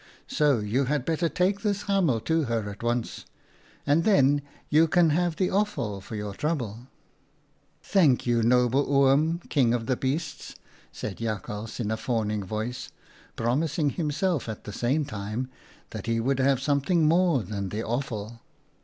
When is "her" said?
2.45-2.71